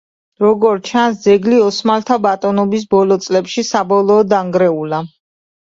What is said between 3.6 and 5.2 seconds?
საბოლოოდ დანგრეულა.